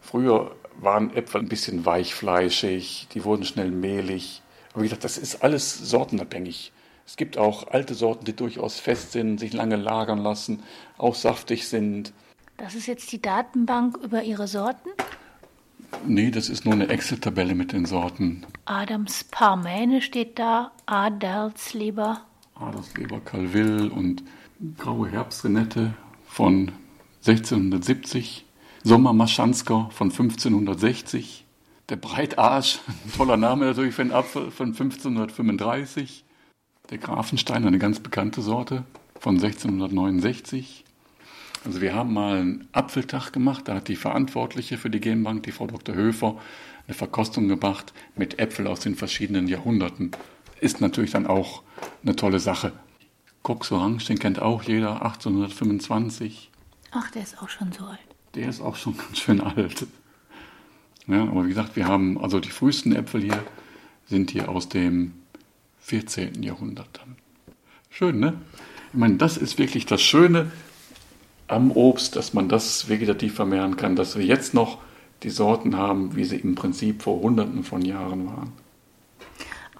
[0.00, 4.42] Früher waren Äpfel ein bisschen weichfleischig, die wurden schnell mehlig.
[4.72, 6.72] Aber wie gesagt, das ist alles sortenabhängig.
[7.06, 10.62] Es gibt auch alte Sorten, die durchaus fest sind, sich lange lagern lassen,
[10.98, 12.12] auch saftig sind.
[12.58, 14.90] Das ist jetzt die Datenbank über Ihre Sorten?
[16.06, 18.46] Nee, das ist nur eine Excel-Tabelle mit den Sorten.
[18.64, 22.22] Adams Parmäne steht da, Adelsleber.
[22.54, 24.22] Adelsleber Calville und
[24.76, 25.94] Graue Herbstrenette
[26.26, 26.72] von
[27.26, 28.44] 1670.
[28.84, 31.44] Sommermaschansker von 1560.
[31.88, 36.24] Der Breitarsch, ein toller Name natürlich für einen Apfel, von 1535.
[36.90, 38.84] Der Grafenstein, eine ganz bekannte Sorte,
[39.18, 40.84] von 1669.
[41.64, 45.52] Also wir haben mal einen Apfeltag gemacht, da hat die Verantwortliche für die Genbank, die
[45.52, 45.94] Frau Dr.
[45.94, 46.40] Höfer,
[46.86, 50.12] eine Verkostung gemacht mit Äpfel aus den verschiedenen Jahrhunderten.
[50.60, 51.62] Ist natürlich dann auch
[52.02, 52.72] eine tolle Sache.
[53.42, 56.50] Cox Orange, den kennt auch jeder, 1825.
[56.90, 57.98] Ach, der ist auch schon so alt
[58.34, 59.86] der ist auch schon ganz schön alt.
[61.06, 63.42] Ja, aber wie gesagt, wir haben, also die frühesten Äpfel hier
[64.06, 65.14] sind hier aus dem
[65.80, 66.42] 14.
[66.42, 67.00] Jahrhundert.
[67.90, 68.34] Schön, ne?
[68.92, 70.50] Ich meine, das ist wirklich das Schöne
[71.48, 74.78] am Obst, dass man das vegetativ vermehren kann, dass wir jetzt noch
[75.22, 78.52] die Sorten haben, wie sie im Prinzip vor Hunderten von Jahren waren.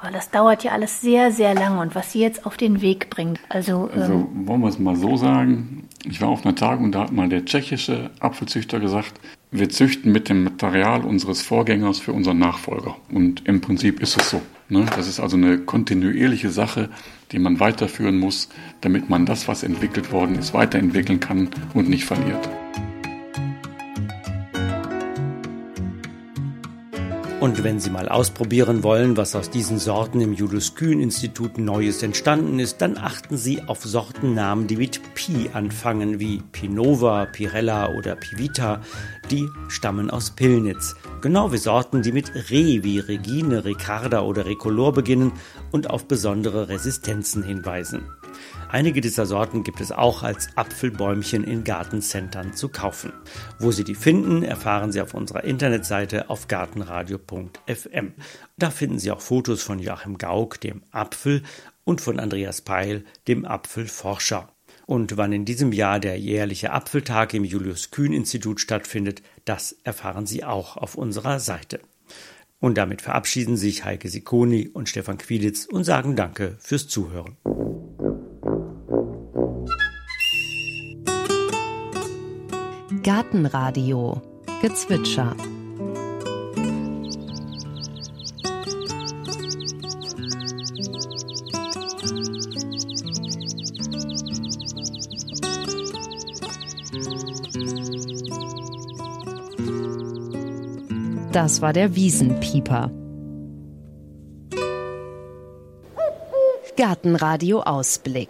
[0.00, 1.80] Aber das dauert ja alles sehr, sehr lange.
[1.80, 3.90] Und was Sie jetzt auf den Weg bringt, also.
[3.92, 5.88] Also ähm, wollen wir es mal so sagen.
[6.04, 9.14] Ich war auf einer Tagung, da hat mal der tschechische Apfelzüchter gesagt,
[9.50, 12.96] wir züchten mit dem Material unseres Vorgängers für unseren Nachfolger.
[13.10, 14.40] Und im Prinzip ist es so.
[14.68, 14.86] Ne?
[14.96, 16.88] Das ist also eine kontinuierliche Sache,
[17.32, 18.48] die man weiterführen muss,
[18.80, 22.48] damit man das, was entwickelt worden ist, weiterentwickeln kann und nicht verliert.
[27.40, 32.02] Und wenn Sie mal ausprobieren wollen, was aus diesen Sorten im Julius Kühn Institut Neues
[32.02, 38.16] entstanden ist, dann achten Sie auf Sortennamen, die mit Pi anfangen, wie Pinova, Pirella oder
[38.16, 38.80] Pivita.
[39.30, 40.96] Die stammen aus Pillnitz.
[41.20, 45.30] Genau wie Sorten, die mit Re wie Regine, Ricarda oder Recolor beginnen
[45.70, 48.02] und auf besondere Resistenzen hinweisen.
[48.68, 53.12] Einige dieser Sorten gibt es auch als Apfelbäumchen in Gartencentern zu kaufen.
[53.58, 58.12] Wo Sie die finden, erfahren Sie auf unserer Internetseite auf gartenradio.fm.
[58.56, 61.42] Da finden Sie auch Fotos von Joachim Gauck, dem Apfel,
[61.84, 64.52] und von Andreas Peil, dem Apfelforscher.
[64.84, 70.26] Und wann in diesem Jahr der jährliche Apfeltag im Julius Kühn Institut stattfindet, das erfahren
[70.26, 71.80] Sie auch auf unserer Seite.
[72.60, 77.36] Und damit verabschieden sich Heike Sikoni und Stefan Quiditz und sagen Danke fürs Zuhören.
[83.02, 84.20] Gartenradio
[84.60, 85.36] Gezwitscher
[101.32, 102.90] Das war der Wiesenpieper.
[106.76, 108.28] Gartenradio Ausblick.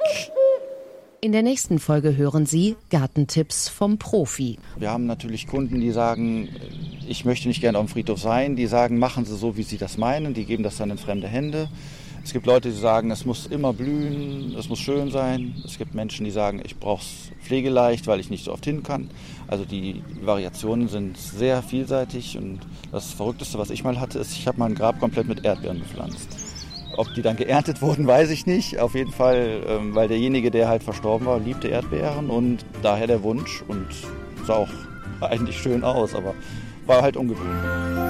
[1.20, 4.57] In der nächsten Folge hören Sie Gartentipps vom Profi.
[4.76, 6.48] Wir haben natürlich Kunden, die sagen,
[7.09, 8.54] ich möchte nicht gerne auf dem Friedhof sein.
[8.54, 10.33] Die sagen, machen Sie so, wie Sie das meinen.
[10.33, 11.68] Die geben das dann in fremde Hände.
[12.22, 15.61] Es gibt Leute, die sagen, es muss immer blühen, es muss schön sein.
[15.64, 18.85] Es gibt Menschen, die sagen, ich brauche es pflegeleicht, weil ich nicht so oft hin
[18.85, 19.11] kann.
[19.48, 22.61] Also die Variationen sind sehr vielseitig und
[22.92, 26.47] das Verrückteste, was ich mal hatte, ist, ich habe mein Grab komplett mit Erdbeeren bepflanzt.
[26.98, 28.80] Ob die dann geerntet wurden, weiß ich nicht.
[28.80, 33.22] Auf jeden Fall, ähm, weil derjenige, der halt verstorben war, liebte Erdbeeren und daher der
[33.22, 33.87] Wunsch und
[34.44, 34.68] sah auch
[35.20, 36.34] eigentlich schön aus, aber
[36.87, 38.08] war halt ungewöhnlich.